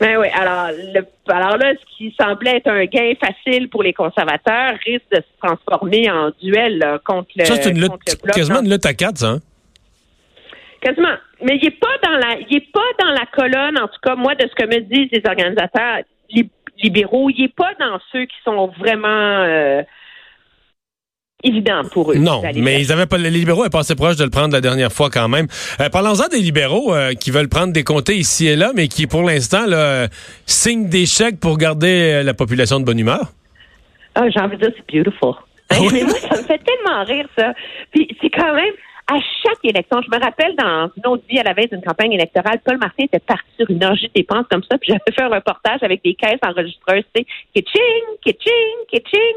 Ben 0.00 0.16
oui, 0.18 0.28
alors, 0.34 0.70
le, 0.94 1.06
alors 1.28 1.58
là, 1.58 1.72
ce 1.74 1.96
qui 1.96 2.14
semblait 2.18 2.56
être 2.56 2.68
un 2.68 2.86
gain 2.86 3.12
facile 3.20 3.68
pour 3.68 3.82
les 3.82 3.92
conservateurs 3.92 4.72
risque 4.86 5.04
de 5.12 5.16
se 5.16 5.46
transformer 5.46 6.10
en 6.10 6.30
duel 6.42 6.98
contre 7.04 7.28
le. 7.36 7.44
Ça, 7.44 7.56
c'est 7.56 7.70
une 7.70 7.82
lutte, 7.82 7.92
quasiment 8.32 8.62
une 8.62 8.70
lutte 8.70 8.86
à 8.86 8.94
quatre, 8.94 9.18
ça. 9.18 9.28
Hein? 9.28 9.40
Quasiment. 10.80 11.16
Mais 11.42 11.56
il 11.56 11.64
n'est 11.64 11.70
pas 11.70 11.98
dans 12.02 12.16
la, 12.16 12.38
il 12.48 12.56
est 12.56 12.72
pas 12.72 12.80
dans 12.98 13.10
la 13.10 13.26
colonne, 13.26 13.78
en 13.78 13.88
tout 13.88 14.00
cas, 14.02 14.14
moi, 14.16 14.34
de 14.34 14.48
ce 14.48 14.54
que 14.54 14.66
me 14.66 14.80
disent 14.80 15.10
les 15.12 15.22
organisateurs 15.26 15.98
libéraux. 16.82 17.30
Il 17.30 17.42
n'est 17.42 17.48
pas 17.48 17.74
dans 17.78 17.98
ceux 18.10 18.24
qui 18.24 18.36
sont 18.44 18.68
vraiment 18.78 19.08
euh, 19.08 19.82
évidents 21.42 21.82
pour 21.90 22.12
eux. 22.12 22.16
Non, 22.16 22.42
mais 22.54 22.80
ils 22.80 22.92
avaient 22.92 23.06
pas, 23.06 23.18
les 23.18 23.30
libéraux 23.30 23.64
étaient 23.64 23.70
passé 23.70 23.94
proche 23.94 24.16
de 24.16 24.24
le 24.24 24.30
prendre 24.30 24.52
la 24.52 24.60
dernière 24.60 24.92
fois 24.92 25.10
quand 25.10 25.28
même. 25.28 25.46
Euh, 25.80 25.88
Parlons-en 25.88 26.28
des 26.28 26.40
libéraux 26.40 26.94
euh, 26.94 27.14
qui 27.14 27.30
veulent 27.30 27.48
prendre 27.48 27.72
des 27.72 27.84
comtés 27.84 28.16
ici 28.16 28.46
et 28.46 28.56
là, 28.56 28.72
mais 28.74 28.88
qui, 28.88 29.06
pour 29.06 29.22
l'instant, 29.22 29.64
signent 30.46 30.88
des 30.88 31.06
chèques 31.06 31.40
pour 31.40 31.58
garder 31.58 32.22
la 32.22 32.34
population 32.34 32.80
de 32.80 32.84
bonne 32.84 32.98
humeur. 32.98 33.32
Ah, 34.14 34.28
j'ai 34.28 34.40
envie 34.40 34.56
de 34.56 34.66
dire, 34.66 34.72
c'est 34.76 34.96
beautiful. 34.96 35.34
Ah 35.70 35.76
mais 35.92 36.02
moi, 36.02 36.14
ça 36.18 36.36
me 36.36 36.42
fait 36.42 36.58
tellement 36.58 37.04
rire, 37.04 37.28
ça. 37.38 37.52
Puis 37.92 38.08
c'est 38.20 38.30
quand 38.30 38.54
même, 38.54 38.74
à 39.10 39.18
chaque 39.42 39.58
élection, 39.64 40.00
je 40.02 40.16
me 40.16 40.22
rappelle 40.22 40.54
dans 40.54 40.88
une 40.96 41.06
autre 41.08 41.24
vie 41.28 41.40
à 41.40 41.42
la 41.42 41.52
veille 41.52 41.66
d'une 41.66 41.82
campagne 41.82 42.12
électorale, 42.12 42.60
Paul 42.64 42.78
Martin 42.78 43.04
était 43.04 43.18
parti 43.18 43.48
sur 43.58 43.68
une 43.68 43.84
orgie 43.84 44.06
de 44.06 44.12
dépenses 44.14 44.46
comme 44.48 44.62
ça, 44.70 44.78
puis 44.78 44.92
j'avais 44.92 45.12
fait 45.12 45.22
un 45.22 45.34
reportage 45.34 45.82
avec 45.82 46.04
des 46.04 46.14
caisses 46.14 46.38
enregistreuses, 46.46 47.02
tu 47.12 47.22
sais, 47.22 47.26
kitching, 47.52 48.04
kitching, 48.22 48.76
kitching. 48.88 49.34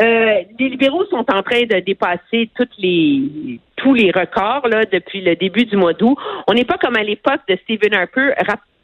Euh, 0.00 0.42
les 0.58 0.68
libéraux 0.68 1.04
sont 1.06 1.24
en 1.28 1.42
train 1.42 1.62
de 1.62 1.80
dépasser 1.80 2.50
toutes 2.56 2.76
les 2.78 3.58
tous 3.76 3.94
les 3.94 4.10
records 4.10 4.68
là 4.68 4.84
depuis 4.84 5.22
le 5.22 5.34
début 5.34 5.64
du 5.64 5.76
mois 5.76 5.94
d'août. 5.94 6.16
On 6.46 6.52
n'est 6.52 6.64
pas 6.64 6.76
comme 6.76 6.96
à 6.96 7.02
l'époque 7.02 7.40
de 7.48 7.56
Stephen 7.64 7.94
Harper. 7.94 8.32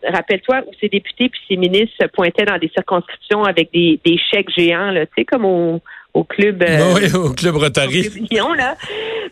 Rappelle-toi 0.03 0.63
où 0.67 0.73
ses 0.81 0.89
députés 0.89 1.29
puis 1.29 1.41
ses 1.49 1.57
ministres 1.57 1.95
se 2.01 2.07
pointaient 2.07 2.45
dans 2.45 2.59
des 2.59 2.69
circonscriptions 2.69 3.45
avec 3.45 3.73
des, 3.73 4.01
des 4.05 4.19
chèques 4.19 4.51
géants, 4.51 4.91
là, 4.91 5.05
tu 5.07 5.13
sais, 5.19 5.25
comme 5.25 5.45
au, 5.45 5.81
au 6.17 6.25
club. 6.25 6.63
Euh, 6.63 6.95
oui, 6.95 7.15
au 7.15 7.33
club 7.33 7.57
Rotary. 7.57 8.11
là. 8.57 8.77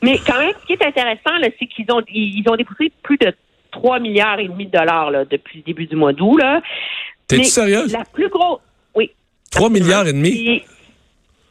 Mais 0.02 0.18
quand 0.26 0.38
même, 0.38 0.52
ce 0.60 0.66
qui 0.66 0.74
est 0.74 0.86
intéressant, 0.86 1.30
c'est 1.40 1.66
qu'ils 1.66 1.90
ont 1.90 2.02
ils 2.08 2.44
ont 2.48 2.56
dépensé 2.56 2.92
plus 3.02 3.16
de 3.16 3.32
3 3.72 4.00
milliards 4.00 4.38
et 4.38 4.48
demi 4.48 4.66
de 4.66 4.78
dollars 4.78 5.10
là, 5.10 5.24
depuis 5.24 5.58
le 5.58 5.64
début 5.64 5.86
du 5.86 5.96
mois 5.96 6.12
d'août. 6.12 6.38
T'es-tu 7.26 7.44
sérieuse? 7.44 7.92
La 7.92 8.04
plus 8.04 8.28
grosse. 8.28 8.60
Oui. 8.94 9.10
3 9.50 9.70
milliards 9.70 10.06
et 10.06 10.12
demi? 10.12 10.62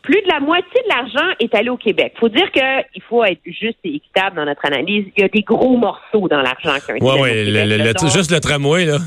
plus 0.04 0.22
de 0.22 0.28
la 0.28 0.42
moitié 0.42 0.82
de 0.84 0.90
l'argent 0.90 1.34
est 1.40 1.56
allé 1.56 1.70
au 1.70 1.78
Québec. 1.78 2.14
faut 2.20 2.28
dire 2.28 2.52
qu'il 2.52 3.02
faut 3.04 3.24
être 3.24 3.40
juste 3.46 3.78
et 3.86 3.96
équitable 3.96 4.36
dans 4.36 4.44
notre 4.44 4.66
analyse. 4.66 5.06
Il 5.16 5.22
y 5.22 5.24
a 5.24 5.30
des 5.30 5.44
gros 5.44 5.78
morceaux 5.78 6.28
dans 6.28 6.42
l'argent 6.42 6.76
qui 6.86 6.92
ont 6.92 6.96
été 6.96 7.22
Oui, 7.22 8.12
juste 8.12 8.30
le 8.30 8.42
tramway, 8.42 8.84
là. 8.84 8.98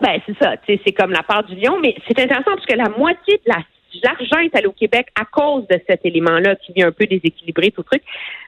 Ben, 0.00 0.20
c'est 0.26 0.36
ça. 0.42 0.54
C'est 0.66 0.92
comme 0.92 1.12
la 1.12 1.22
part 1.22 1.44
du 1.44 1.54
lion, 1.54 1.78
mais 1.80 1.94
c'est 2.08 2.18
intéressant 2.18 2.50
parce 2.56 2.66
que 2.66 2.74
la 2.74 2.88
moitié 2.88 3.40
de 3.46 3.52
la 3.52 3.62
l'argent 4.02 4.38
est 4.38 4.54
allé 4.56 4.66
au 4.66 4.72
Québec 4.72 5.08
à 5.20 5.24
cause 5.24 5.66
de 5.68 5.80
cet 5.88 6.04
élément-là 6.04 6.56
qui 6.56 6.72
vient 6.72 6.88
un 6.88 6.92
peu 6.92 7.06
déséquilibrer 7.06 7.70
tout 7.70 7.82
le 7.82 7.98
truc. 7.98 8.02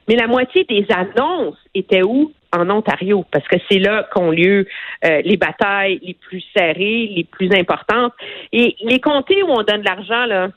Mais 0.07 0.15
la 0.15 0.27
moitié 0.27 0.63
des 0.65 0.85
annonces 0.89 1.57
étaient 1.73 2.03
où? 2.03 2.31
En 2.55 2.69
Ontario, 2.69 3.25
parce 3.33 3.45
que 3.49 3.57
c'est 3.69 3.79
là 3.79 4.07
qu'ont 4.13 4.31
lieu 4.31 4.65
euh, 5.03 5.21
les 5.25 5.35
batailles 5.35 5.99
les 6.01 6.13
plus 6.13 6.41
serrées, 6.55 7.11
les 7.13 7.25
plus 7.29 7.51
importantes. 7.51 8.13
Et 8.53 8.77
les 8.81 9.01
comtés 9.01 9.43
où 9.43 9.49
on 9.49 9.61
donne 9.63 9.81
de 9.81 9.85
l'argent, 9.85 10.25
là, 10.25 10.47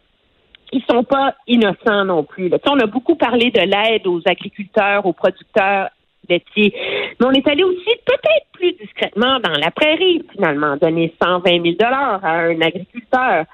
ils 0.73 0.83
sont 0.89 1.03
pas 1.03 1.35
innocents 1.49 2.05
non 2.05 2.23
plus. 2.23 2.53
On 2.69 2.79
a 2.79 2.87
beaucoup 2.87 3.17
parlé 3.17 3.51
de 3.51 3.61
l'aide 3.61 4.07
aux 4.07 4.21
agriculteurs, 4.27 5.07
aux 5.07 5.13
producteurs 5.13 5.89
laitiers. 6.29 6.73
Mais 7.19 7.27
on 7.27 7.33
est 7.33 7.49
allé 7.49 7.65
aussi 7.65 7.91
peut-être 8.05 8.47
plus 8.53 8.73
discrètement 8.73 9.41
dans 9.41 9.59
la 9.59 9.71
prairie, 9.71 10.25
finalement, 10.33 10.77
donner 10.77 11.13
120 11.23 11.63
000 11.63 11.77
à 11.81 12.31
un 12.31 12.61
agriculteur 12.61 13.45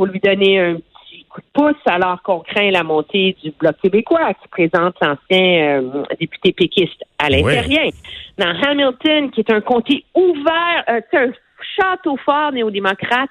pour 0.00 0.06
lui 0.06 0.20
donner 0.20 0.58
un 0.58 0.76
petit 0.76 1.26
coup 1.28 1.42
de 1.42 1.46
pouce 1.52 1.82
alors 1.84 2.22
qu'on 2.22 2.40
craint 2.40 2.70
la 2.70 2.82
montée 2.82 3.36
du 3.44 3.50
Bloc 3.50 3.76
québécois 3.82 4.32
qui 4.32 4.48
présente 4.48 4.96
l'ancien 5.02 5.82
euh, 5.82 6.04
député 6.18 6.52
péquiste 6.52 7.04
à 7.18 7.28
l'intérieur. 7.28 7.92
Dans 8.38 8.48
Hamilton, 8.62 9.30
qui 9.30 9.40
est 9.40 9.52
un 9.52 9.60
comté 9.60 10.06
ouvert, 10.14 10.84
euh, 10.88 11.00
un 11.12 11.32
château 11.76 12.16
fort 12.16 12.52
néo-démocrate 12.52 13.28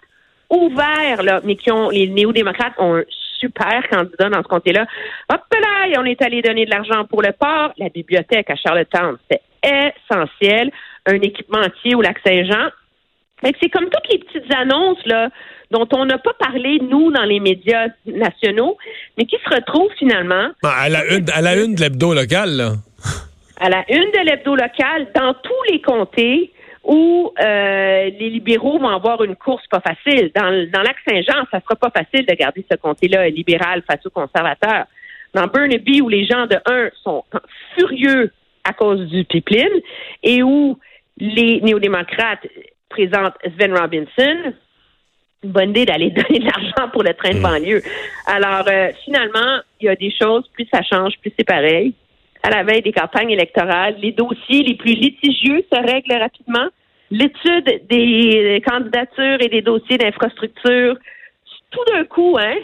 ouvert, 0.52 1.24
là, 1.24 1.42
mais 1.44 1.56
qui 1.56 1.72
ont 1.72 1.90
les 1.90 2.08
néo-démocrates 2.08 2.74
ont 2.78 2.98
un 2.98 3.04
super 3.40 3.90
candidat 3.90 4.30
dans 4.30 4.44
ce 4.44 4.48
comté-là. 4.48 4.86
Hop 5.34 5.42
là, 5.52 6.00
on 6.00 6.06
est 6.06 6.22
allé 6.22 6.44
donner 6.44 6.66
de 6.66 6.70
l'argent 6.70 7.04
pour 7.06 7.24
le 7.24 7.32
port, 7.32 7.74
la 7.80 7.90
bibliothèque 7.90 8.52
à 8.52 8.56
Charlottetown, 8.56 9.18
c'est 9.28 9.42
essentiel, 9.64 10.70
un 11.08 11.16
équipement 11.16 11.62
entier 11.62 11.96
au 11.96 12.02
lac 12.04 12.20
Saint-Jean. 12.24 12.70
C'est 13.44 13.70
comme 13.70 13.86
toutes 13.90 14.12
les 14.12 14.20
petites 14.20 14.54
annonces 14.54 15.06
là 15.06 15.30
dont 15.72 15.88
on 15.94 16.06
n'a 16.06 16.18
pas 16.18 16.34
parlé, 16.40 16.80
nous, 16.82 17.12
dans 17.12 17.24
les 17.24 17.40
médias 17.40 17.88
nationaux, 18.06 18.78
mais 19.18 19.26
qui 19.26 19.38
se 19.38 19.54
retrouvent 19.54 19.92
finalement... 19.98 20.50
Ah, 20.64 20.82
à 20.82 20.90
la 20.90 21.06
une, 21.14 21.30
à 21.30 21.42
la 21.42 21.56
une 21.62 21.76
de 21.76 21.82
l'hebdo 21.82 22.14
local, 22.14 22.50
là. 22.50 22.72
À 23.60 23.70
la 23.70 23.84
une 23.90 24.12
de 24.12 24.26
l'hebdo 24.26 24.56
local, 24.56 25.08
dans 25.14 25.34
tous 25.36 25.72
les 25.72 25.82
comtés 25.82 26.52
où 26.84 27.32
euh, 27.40 28.10
les 28.20 28.30
libéraux 28.30 28.80
vont 28.80 28.90
avoir 28.90 29.24
une 29.24 29.36
course 29.36 29.68
pas 29.68 29.82
facile. 29.82 30.32
Dans, 30.34 30.50
dans 30.72 30.82
Lac-Saint-Jean, 30.82 31.46
ça 31.52 31.60
sera 31.60 31.76
pas 31.76 31.92
facile 31.92 32.26
de 32.26 32.34
garder 32.34 32.66
ce 32.72 32.78
comté-là 32.78 33.30
libéral 33.30 33.84
face 33.88 34.04
aux 34.06 34.10
conservateurs. 34.10 34.86
Dans 35.34 35.46
Burnaby, 35.46 36.02
où 36.02 36.10
les 36.10 36.26
gens 36.26 36.48
de 36.48 36.58
un 36.66 36.90
sont 37.04 37.24
furieux 37.78 38.32
à 38.64 38.74
cause 38.74 39.08
du 39.08 39.24
pipeline 39.26 39.82
et 40.24 40.42
où 40.42 40.80
les 41.20 41.62
néo-démocrates 41.62 42.48
présentent 42.90 43.36
Sven 43.58 43.78
Robinson, 43.78 44.54
une 45.44 45.52
bonne 45.52 45.70
idée 45.72 45.86
d'aller 45.86 46.10
donner 46.12 46.40
de 46.40 46.46
l'argent 46.46 46.92
pour 46.92 47.04
le 47.04 47.14
train 47.14 47.32
de 47.32 47.40
mm. 47.40 47.42
banlieue. 47.42 47.82
Alors, 48.26 48.66
euh, 48.68 48.90
finalement, 49.06 49.62
il 49.80 49.86
y 49.86 49.90
a 49.90 49.96
des 49.96 50.12
choses, 50.12 50.48
plus 50.54 50.68
ça 50.74 50.82
change, 50.84 51.14
plus 51.22 51.32
c'est 51.38 51.46
pareil. 51.46 51.94
À 52.44 52.50
la 52.50 52.64
veille 52.64 52.82
des 52.82 52.94
campagnes 52.94 53.32
électorales, 53.32 53.96
les 54.00 54.14
dossiers 54.14 54.64
les 54.64 54.76
plus 54.76 54.94
litigieux 54.94 55.64
se 55.72 55.80
règlent 55.80 56.22
rapidement. 56.22 56.68
L'étude 57.12 57.88
des 57.90 58.62
candidatures 58.66 59.42
et 59.42 59.50
des 59.50 59.62
dossiers 59.62 59.98
d'infrastructure, 59.98 60.96
tout 61.72 61.86
d'un 61.92 62.06
coup, 62.06 62.38
hein, 62.40 62.56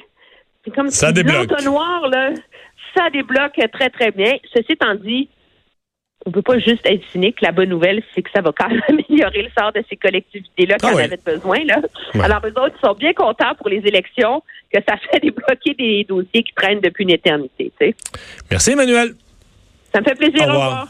c'est 0.63 0.73
comme 0.73 0.89
ça 0.89 1.11
débloque. 1.11 1.51
noir, 1.63 2.07
là, 2.09 2.31
ça 2.95 3.09
débloque 3.09 3.59
très, 3.71 3.89
très 3.89 4.11
bien. 4.11 4.33
Ceci 4.53 4.73
étant 4.73 4.95
dit, 4.95 5.29
on 6.25 6.31
peut 6.31 6.41
pas 6.41 6.57
juste 6.57 6.85
être 6.85 7.03
cynique. 7.11 7.41
La 7.41 7.51
bonne 7.51 7.69
nouvelle, 7.69 8.01
c'est 8.13 8.21
que 8.21 8.29
ça 8.33 8.41
va 8.41 8.51
quand 8.51 8.67
même 8.67 8.81
améliorer 8.89 9.43
le 9.43 9.49
sort 9.57 9.71
de 9.71 9.83
ces 9.89 9.95
collectivités-là 9.95 10.77
qui 10.77 10.85
ah 10.87 10.95
en 10.95 10.97
avaient 10.97 11.19
besoin. 11.23 11.63
Là. 11.65 11.81
Alors, 12.21 12.41
eux 12.45 12.59
autres, 12.59 12.75
ils 12.81 12.87
sont 12.87 12.93
bien 12.93 13.13
contents 13.13 13.53
pour 13.57 13.69
les 13.69 13.77
élections 13.85 14.41
que 14.73 14.79
ça 14.87 14.95
fait 14.97 15.19
débloquer 15.23 15.73
des 15.77 16.03
dossiers 16.03 16.43
qui 16.43 16.53
traînent 16.55 16.81
depuis 16.81 17.03
une 17.03 17.11
éternité. 17.11 17.71
Merci, 18.49 18.71
Emmanuel. 18.71 19.13
Ça 19.93 20.01
me 20.01 20.05
fait 20.05 20.15
plaisir. 20.15 20.47
Au 20.47 20.51
revoir. 20.51 20.87